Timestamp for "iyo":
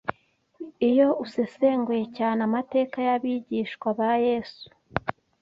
0.89-1.07